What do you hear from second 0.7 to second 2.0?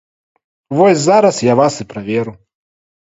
Вось зараз я вас і